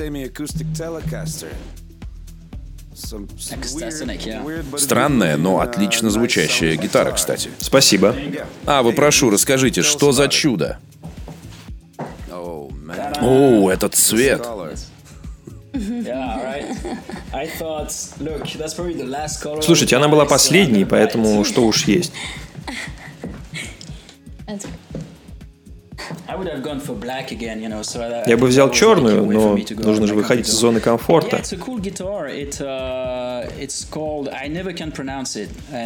[4.77, 7.51] Странная, но отлично звучащая гитара, кстати.
[7.59, 8.15] Спасибо.
[8.67, 10.79] Ава, прошу, расскажите, что за чудо?
[13.23, 14.47] О, этот цвет.
[19.63, 22.13] Слушайте, она была последней, поэтому что уж есть.
[28.27, 31.37] Я бы взял черную, но нужно же выходить из зоны комфорта.
[31.37, 31.43] Uh,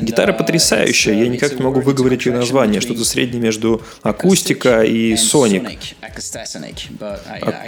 [0.03, 5.17] Гитара uh, потрясающая, я никак не могу выговорить ее название, что-то среднее между акустика и
[5.17, 5.69] соник.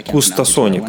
[0.07, 0.83] Акустасоник.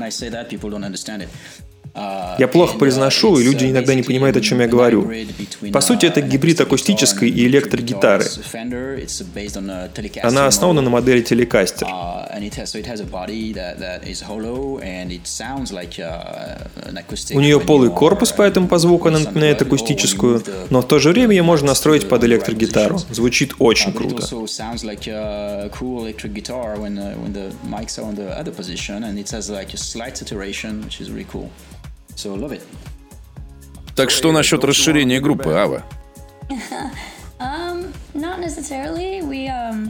[2.38, 5.10] Я плохо произношу, и люди иногда не понимают, о чем я говорю.
[5.72, 8.24] По сути, это гибрид акустической и электрогитары.
[10.22, 11.86] Она основана на модели Telecaster.
[17.34, 21.34] У нее полый корпус, поэтому по звуку она напоминает акустическую, но в то же время
[21.34, 22.98] ее можно настроить под электрогитару.
[23.10, 24.24] Звучит очень круто.
[33.94, 35.84] Так что насчет расширения группы, Ава?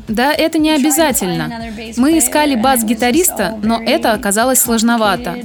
[0.09, 1.51] Да, это не обязательно.
[1.97, 5.37] Мы искали бас-гитариста, но это оказалось сложновато.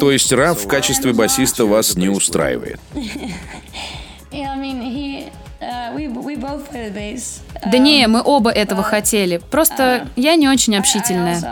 [0.00, 2.80] То есть Раф в качестве басиста вас не устраивает?
[7.64, 9.40] Да не, мы оба этого хотели.
[9.50, 11.40] Просто uh, я не очень общительная.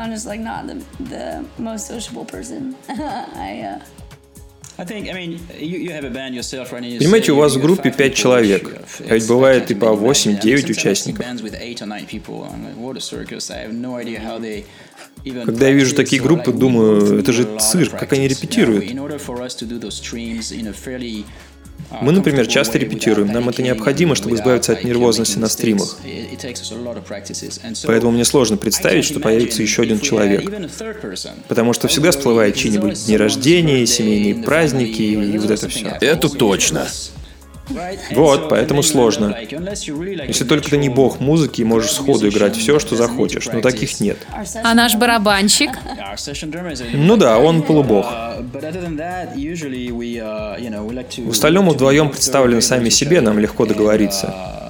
[6.98, 11.24] Понимаете, у вас в группе 5 человек, а ведь бывает и по 8-9 участников.
[15.44, 18.84] Когда я вижу такие группы, думаю, это же цирк, как они репетируют.
[22.00, 23.32] Мы, например, часто репетируем.
[23.32, 25.98] Нам это необходимо, чтобы избавиться от нервозности на стримах.
[27.86, 30.50] Поэтому мне сложно представить, что появится еще один человек.
[31.48, 35.96] Потому что всегда всплывает чьи-нибудь дни рождения, семейные праздники и вот это все.
[36.00, 36.88] Это точно.
[38.12, 39.36] Вот, поэтому сложно.
[39.40, 44.00] Если только ты не бог музыки и можешь сходу играть все, что захочешь, но таких
[44.00, 44.18] нет.
[44.62, 45.70] А наш барабанщик?
[46.92, 48.06] Ну да, он полубог.
[51.16, 54.63] В остальном вдвоем представлены сами себе, нам легко договориться.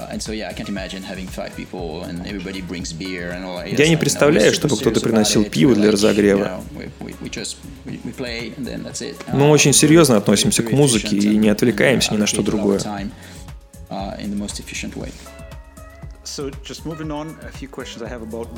[3.76, 6.62] Я не представляю, чтобы кто-то приносил пиво для разогрева.
[9.32, 12.80] Мы очень серьезно относимся к музыке и не отвлекаемся ни на что другое.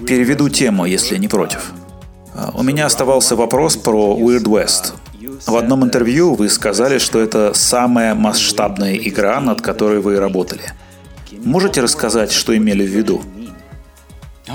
[0.06, 1.72] Переведу тему, если не против.
[2.34, 4.94] А, у меня оставался вопрос про Weird West.
[5.46, 10.62] В одном интервью вы сказали, что это самая масштабная игра, над которой вы работали.
[11.44, 13.22] Можете рассказать, что имели в виду?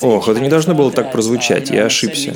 [0.00, 2.32] Ох, это не должно было так прозвучать, я ошибся.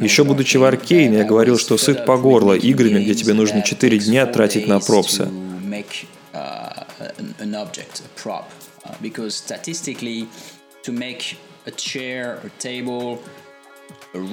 [0.00, 3.98] Еще будучи в Аркейн, я говорил, что сыт по горло играми, где тебе нужно 4
[3.98, 5.28] дня тратить на пропсы.
[9.00, 10.28] Because statistically,
[10.84, 11.36] to make
[11.66, 13.18] a chair, a table,
[14.14, 14.32] в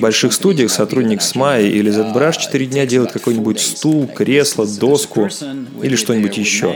[0.00, 5.28] больших студиях сотрудник SMI или ZBrush 4 дня делает какой-нибудь стул, кресло, доску
[5.82, 6.74] или что-нибудь еще.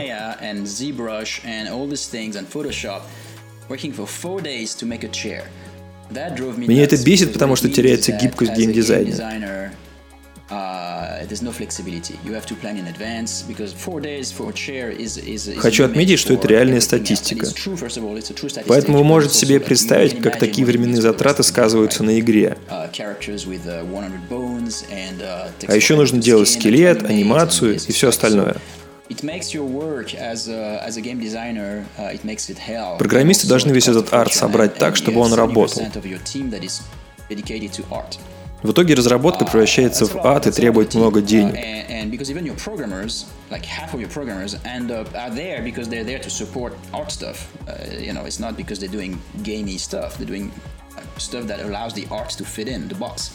[6.11, 9.71] Меня это бесит, потому что теряется гибкость в геймдизайне.
[15.57, 17.47] Хочу отметить, что это реальная статистика.
[18.67, 22.57] Поэтому вы можете себе представить, как такие временные затраты сказываются на игре.
[25.67, 28.57] А еще нужно делать скелет, анимацию и все остальное.
[32.99, 35.81] Программисты должны весь этот арт собрать так, чтобы он работал.
[38.62, 41.54] В итоге разработка превращается в ад и требует много денег.
[51.16, 53.30] stuff that allows the art to fit in the box.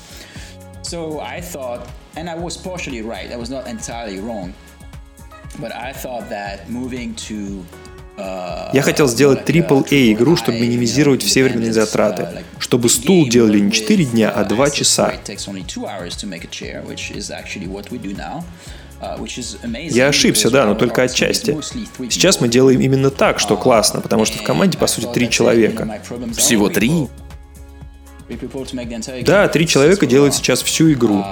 [0.82, 4.54] So I thought, and I was partially right, I was not entirely wrong,
[5.60, 7.66] but I thought that moving to
[8.17, 14.05] я хотел сделать AAA игру, чтобы минимизировать все временные затраты, чтобы стул делали не 4
[14.05, 15.13] дня, а 2 часа.
[19.91, 21.57] Я ошибся, да, но только отчасти.
[22.11, 26.01] Сейчас мы делаем именно так, что классно, потому что в команде, по сути, три человека.
[26.37, 27.09] Всего три?
[29.23, 31.25] Да, три человека делают сейчас всю игру.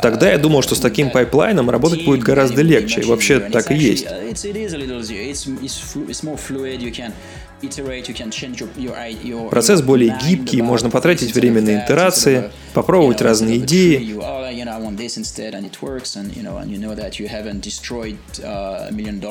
[0.00, 3.02] Тогда я думал, что с таким пайплайном работать будет гораздо легче.
[3.02, 4.06] И вообще так и есть.
[9.50, 14.16] Процесс более гибкий, можно потратить время на итерации, попробовать разные идеи.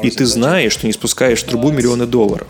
[0.04, 2.48] И ты знаешь, что не спускаешь в трубу миллионы долларов.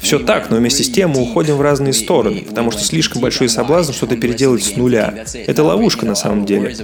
[0.00, 3.48] Все так, но вместе с тем мы уходим в разные стороны, потому что слишком большой
[3.48, 5.24] соблазн что-то переделать с нуля.
[5.46, 6.74] Это ловушка на самом деле.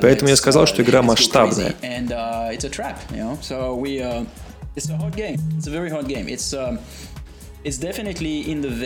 [0.00, 1.74] Поэтому я сказал, что игра масштабная.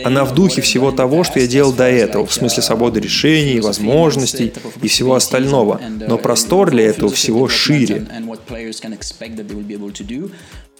[0.03, 4.51] Она в духе всего того, что я делал до этого, в смысле свободы решений, возможностей
[4.81, 5.79] и всего остального.
[6.07, 8.07] Но простор для этого всего шире.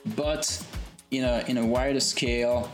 [0.05, 0.61] But
[1.11, 2.67] in a in a wider scale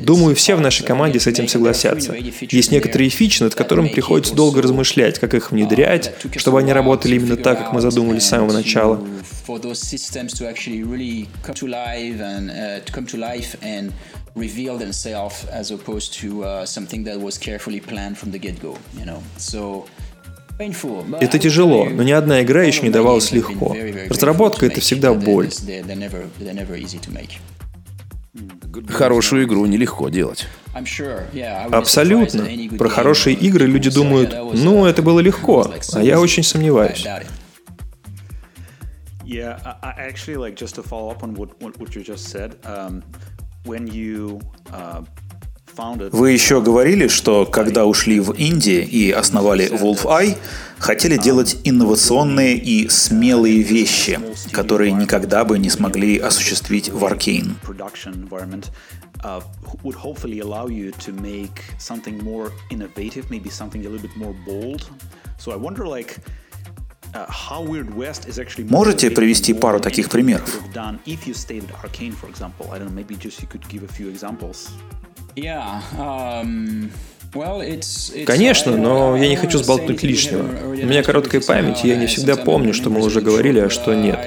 [0.00, 2.14] Думаю, все в нашей команде с этим согласятся.
[2.14, 7.14] Есть некоторые фичи, над которыми приходится долго размышлять, как их внедрять, uh, чтобы они работали
[7.14, 9.00] именно так, как мы задумали с самого начала.
[14.36, 19.06] Reveal themselves as opposed to uh, something that was carefully planned from the get-go, you
[19.06, 19.22] know.
[19.38, 19.86] So
[20.58, 23.76] это тяжело, но ни одна игра еще не давалась легко.
[24.08, 25.50] Разработка— это всегда боль.
[28.88, 30.46] Хорошую игру нелегко делать.
[31.72, 32.48] Абсолютно.
[32.78, 37.06] Про хорошие игры люди думают, ну, это было легко, а я очень сомневаюсь.
[39.26, 42.54] Yeah, I actually like just to follow up on what what you just said.
[42.64, 43.35] Um, Uh,
[46.12, 50.38] Вы еще говорили, что когда ушли в Индию и основали Wolf Eye,
[50.78, 54.18] хотели делать инновационные и смелые вещи,
[54.52, 57.54] которые никогда бы не смогли осуществить в Arkane.
[68.70, 70.60] Можете привести пару таких примеров?
[78.26, 80.42] Конечно, но я не хочу сболтнуть лишнего.
[80.66, 83.94] У меня короткая память, и я не всегда помню, что мы уже говорили, а что
[83.94, 84.18] нет.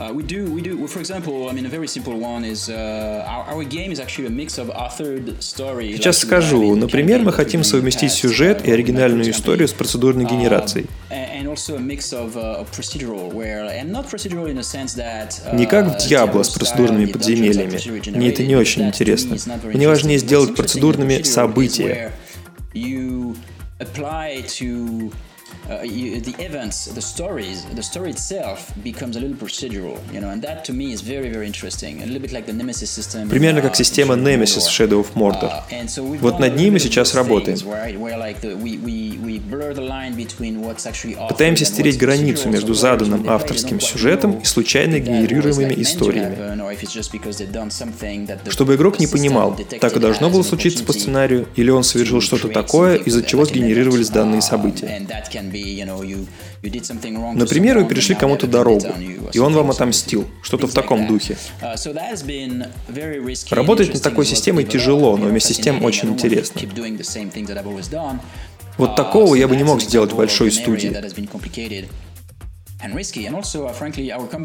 [0.00, 0.86] Uh, we do, we do.
[0.86, 4.28] For example, I mean, a very simple one is uh, our, our game is actually
[4.28, 5.96] a mix of authored story.
[5.96, 6.76] Сейчас скажу.
[6.76, 10.86] Например, мы хотим совместить сюжет и оригинальную историю с процедурной генерацией.
[15.52, 18.16] Не как в Diablo с процедурными подземельями.
[18.16, 19.36] Мне это не очень интересно.
[19.64, 22.12] Мне важнее сделать процедурными события.
[25.68, 30.30] Uh, you, the events, the stories, the story itself becomes a little procedural, you know,
[30.30, 32.02] and that to me is very, very interesting.
[32.02, 33.28] A little bit like the Nemesis system.
[33.28, 35.52] Примерно как система Nemesis в Shadow of Mordor.
[36.20, 37.58] Вот над ней мы сейчас работаем.
[41.28, 46.58] Пытаемся стереть границу между заданным авторским сюжетом и случайно генерируемыми историями.
[48.50, 52.48] Чтобы игрок не понимал, так и должно было случиться по сценарию, или он совершил что-то
[52.48, 55.06] такое, из-за чего сгенерировались данные события.
[57.34, 58.88] Например, вы перешли кому-то дорогу,
[59.32, 60.28] и он вам отомстил.
[60.42, 61.36] Что-то в таком духе.
[61.60, 61.74] Uh,
[63.50, 66.60] Работать над такой системой тяжело, но вместе с тем очень интересно.
[68.76, 70.94] Вот такого я бы не мог сделать в большой студии.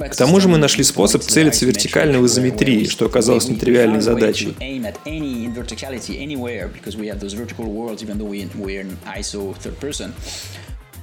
[0.09, 4.55] К тому же мы нашли способ целиться вертикально в изометрии, что оказалось нетривиальной задачей.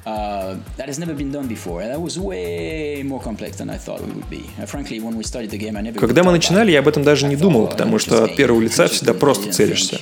[0.07, 1.83] Uh, that has never been done before.
[1.83, 4.49] That was way more complex than I thought it would be.
[4.59, 6.01] Uh, frankly, when we started the game, I never.
[6.01, 9.13] Когда мы начинали, я об этом даже не думал, потому что от первого лица всегда
[9.13, 9.99] просто целишься.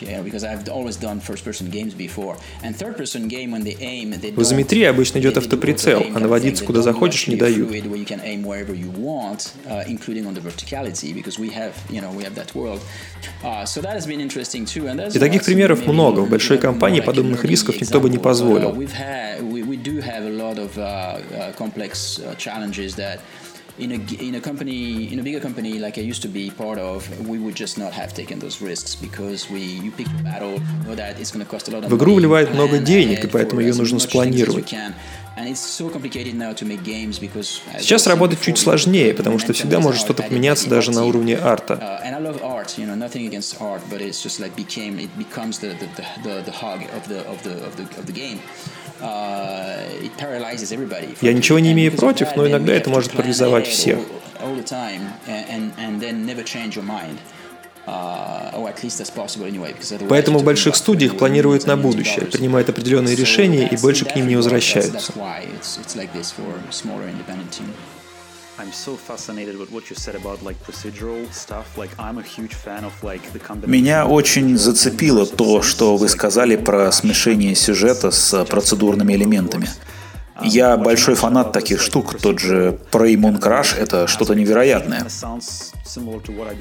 [4.37, 7.69] В изометрии обычно идет автоприцел, а наводиться куда захочешь не дают.
[15.15, 16.21] И таких примеров много.
[16.21, 18.77] В большой компании подобных рисков никто бы не позволил
[19.89, 23.19] do have a lot of uh, uh, complex uh, challenges that
[23.79, 26.79] in a, in a company in a bigger company like I used to be part
[26.79, 30.55] of, we would just not have taken those risks because we you pick a battle,
[30.85, 33.29] know that it's going to cost a lot of В игру вливает много денег, и
[33.29, 34.75] поэтому ее нужно спланировать.
[37.81, 42.01] Сейчас работать чуть сложнее, потому что всегда может что-то поменяться даже на уровне арта.
[51.21, 53.99] Я ничего не имею против, но иногда это может парализовать всех.
[60.09, 64.37] Поэтому в больших студиях планируют на будущее, принимают определенные решения и больше к ним не
[64.37, 65.13] возвращаются.
[73.67, 79.69] Меня очень зацепило то, что вы сказали про смешение сюжета с процедурными элементами.
[80.43, 85.07] Я большой фанат таких штук, тот же Prey Crash— это что-то невероятное.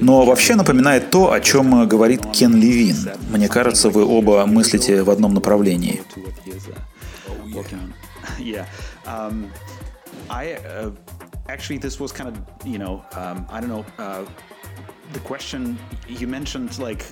[0.00, 3.10] Но вообще напоминает то, о чем говорит Кен Левин.
[3.30, 6.02] Мне кажется, вы оба мыслите в одном направлении.
[11.48, 14.24] actually, this was kind of, you know, um, I don't know, uh,
[15.12, 17.04] the question you mentioned, like,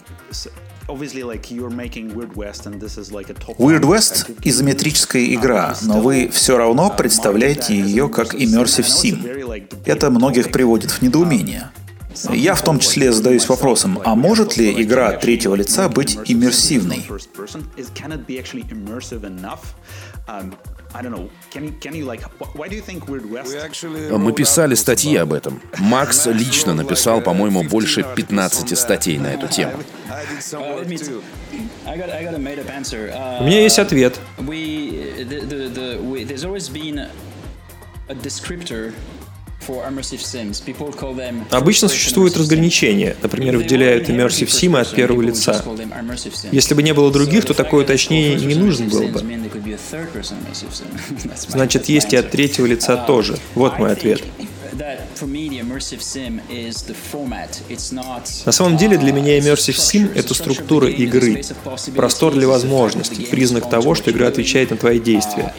[3.58, 9.82] Weird West— изометрическая игра, но вы все равно представляете ее как Immersive Sim.
[9.84, 11.70] Это многих приводит в недоумение.
[12.30, 17.04] Я в том числе задаюсь вопросом, а может ли игра третьего лица быть иммерсивной?
[24.10, 25.60] Мы писали статьи об этом.
[25.78, 29.72] Макс лично написал, по-моему, больше 15 статей на эту тему.
[33.40, 34.18] У меня есть ответ.
[41.50, 43.16] Обычно существуют разграничения.
[43.20, 45.64] Например, выделяют Immersive Sim от первого лица.
[46.52, 49.22] Если бы не было других, то такое уточнение и не нужно было бы.
[51.48, 53.38] Значит, есть и от третьего лица тоже.
[53.54, 54.22] Вот мой ответ.
[58.44, 61.42] На самом деле для меня Immersive Sim— это структура игры,
[61.94, 65.54] простор для возможностей, признак того, что игра отвечает на твои действия.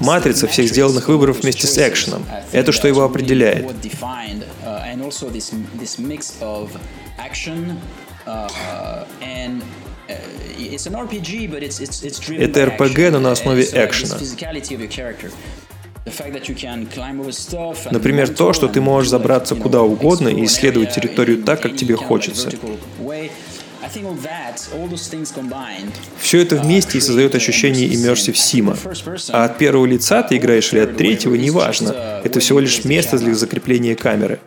[0.00, 2.24] Матрица всех сделанных выборов вместе с экшеном.
[2.52, 3.66] Это что его определяет.
[12.38, 14.18] Это РПГ, но на основе экшена.
[17.90, 22.50] Например, то, что ты можешь забраться куда угодно и исследовать территорию так, как тебе хочется.
[26.18, 28.76] Все это вместе и создает ощущение immersive сима.
[29.30, 32.20] А от первого лица ты играешь или от третьего, неважно.
[32.24, 34.40] Это всего лишь место для закрепления камеры.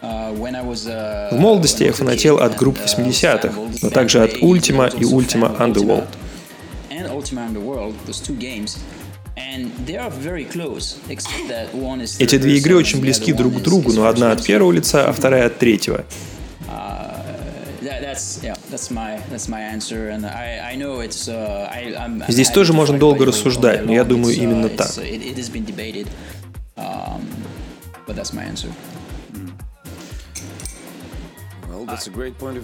[0.00, 3.52] Uh, uh, В молодости я фанател от групп 80-х,
[3.82, 6.06] но также от Ultima и Ultima Underworld.
[12.18, 15.46] Эти две игры очень близки друг к другу, но одна от первого лица, а вторая
[15.46, 16.04] от третьего.
[22.28, 24.90] Здесь тоже можно долго рассуждать, но я думаю именно так.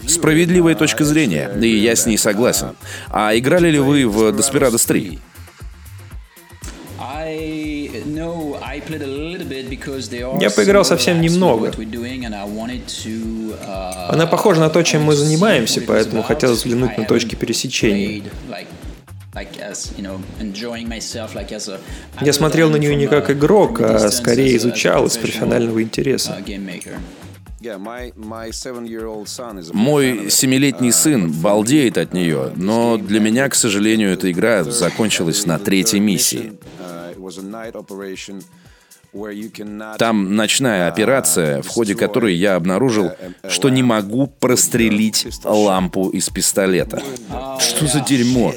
[0.09, 2.77] Справедливая точка зрения, и я с ней согласен.
[3.11, 5.19] А играли ли вы в Desperados 3?
[10.41, 11.73] Я поиграл совсем немного.
[14.09, 18.23] Она похожа на то, чем мы занимаемся, поэтому хотел взглянуть на точки пересечения.
[22.21, 26.37] Я смотрел на нее не как игрок, а скорее изучал из профессионального интереса.
[29.73, 35.59] Мой семилетний сын балдеет от нее, но для меня, к сожалению, эта игра закончилась на
[35.59, 36.53] третьей миссии.
[39.99, 43.13] Там ночная операция, в ходе которой я обнаружил,
[43.49, 47.01] что не могу прострелить лампу из пистолета.
[47.61, 48.53] Что за дерьмо?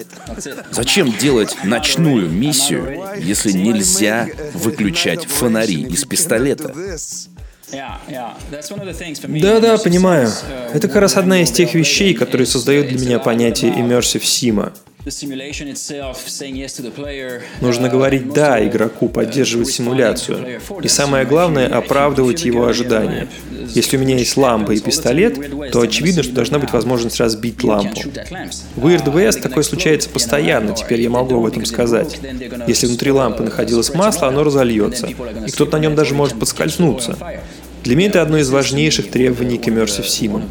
[0.72, 6.74] Зачем делать ночную миссию, если нельзя выключать фонари из пистолета?
[9.42, 10.32] Да-да, понимаю.
[10.74, 14.72] Это как раз одна из тех вещей, которые создают для меня понятие immersive sim.
[17.62, 20.60] Нужно говорить «да» игроку, поддерживать симуляцию.
[20.84, 23.28] И самое главное— оправдывать его ожидания.
[23.74, 28.02] Если у меня есть лампа и пистолет, то очевидно, что должна быть возможность разбить лампу.
[28.76, 32.20] В Weird West такое случается постоянно, теперь я могу об этом сказать.
[32.68, 37.18] Если внутри лампы находилось масло, оно разольется, и кто-то на нем даже может подскользнуться.
[37.84, 40.44] Для меня это одно из важнейших требований к Immersive Sim.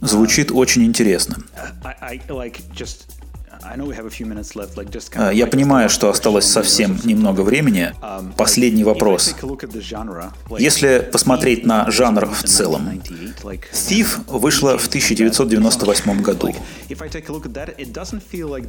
[0.00, 1.36] Звучит очень интересно.
[5.16, 7.92] А, я понимаю, что осталось совсем немного времени.
[8.00, 9.34] Um, Последний вопрос.
[10.58, 13.00] Если посмотреть на жанр в целом,
[13.72, 16.54] Thief вышла в 1998 году.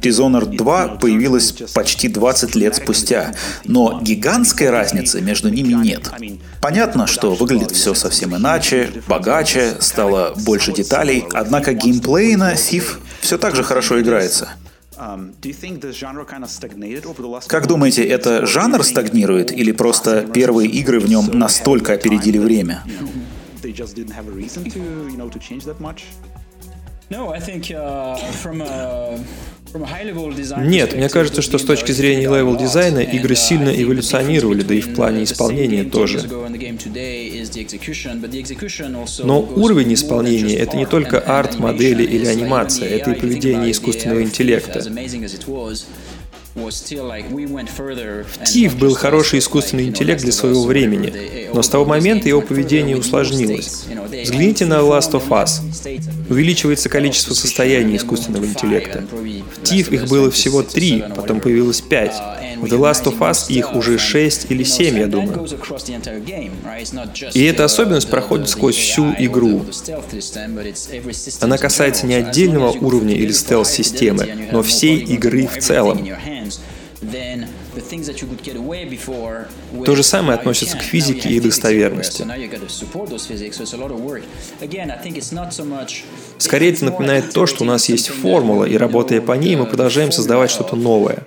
[0.00, 3.34] Dishonored 2 появилась почти 20 лет спустя,
[3.64, 6.10] но гигантской разницы между ними нет.
[6.60, 13.56] Понятно, что выглядит все совсем иначе, богаче, стало больше деталей, однако геймплейно Thief все так
[13.56, 14.50] же хорошо играется.
[17.48, 22.82] Как думаете, это жанр стагнирует или просто первые игры в нем настолько опередили время?
[30.58, 34.94] Нет, мне кажется, что с точки зрения level дизайна игры сильно эволюционировали, да и в
[34.94, 36.22] плане исполнения тоже.
[39.24, 44.82] Но уровень исполнения— это не только арт, модели или анимация, это и поведение искусственного интеллекта.
[48.44, 53.84] Тиф был хороший искусственный интеллект для своего времени, но с того момента его поведение усложнилось.
[54.22, 55.60] Взгляните на Last of Us.
[56.30, 59.04] Увеличивается количество состояний искусственного интеллекта.
[59.10, 62.14] В Тиф их было всего три, потом появилось пять.
[62.56, 65.46] В The Last of Us их уже 6 или 7, я думаю.
[67.34, 69.64] И эта особенность проходит сквозь всю игру.
[71.40, 76.06] Она касается не отдельного уровня или стелс-системы, но всей игры в целом.
[79.84, 82.22] То же самое относится к физике и достоверности.
[86.38, 90.10] Скорее это напоминает то, что у нас есть формула, и работая по ней, мы продолжаем
[90.12, 91.24] создавать что-то новое.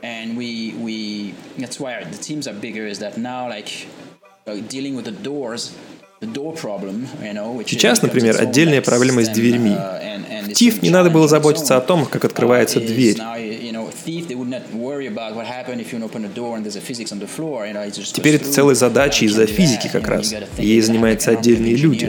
[7.67, 9.75] Сейчас, например, отдельная проблема с дверьми.
[10.45, 13.17] В TIFF не надо было заботиться о том, как открывается дверь.
[18.13, 20.33] Теперь это целая задача из-за физики как раз.
[20.57, 22.05] Ей занимаются отдельные люди.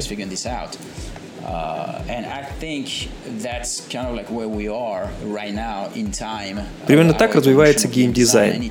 [6.86, 8.70] Примерно так развивается геймдизайн.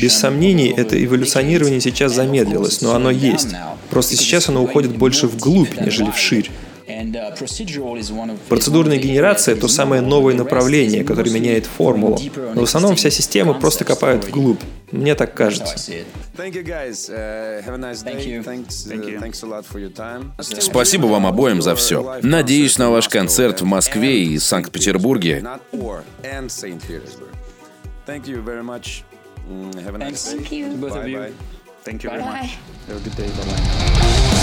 [0.00, 3.48] Без сомнений, это эволюционирование сейчас замедлилось, но оно есть.
[3.90, 6.50] Просто сейчас оно уходит больше вглубь, нежели вширь.
[6.86, 12.18] Uh, Процедурная генерация— то самое новое направление, которое меняет формулу.
[12.54, 14.60] Но в основном вся система просто копает вглубь.
[14.92, 15.76] Мне так кажется.
[20.40, 22.20] Спасибо вам обоим за все.
[22.22, 25.42] Надеюсь на ваш концерт в Москве и Санкт-Петербурге.
[28.06, 29.02] Thank you very much.
[29.48, 30.36] Mm, have a nice day.
[30.36, 30.66] Thank you.
[30.86, 31.32] Of you.
[31.84, 32.58] Thank you very much.
[32.86, 33.28] Have a good day.
[33.28, 34.40] Bye bye.